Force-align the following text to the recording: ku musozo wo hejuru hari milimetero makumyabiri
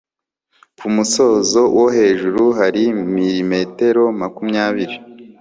ku 0.79 0.87
musozo 0.95 1.61
wo 1.77 1.85
hejuru 1.97 2.43
hari 2.59 2.83
milimetero 3.13 4.03
makumyabiri 4.19 4.95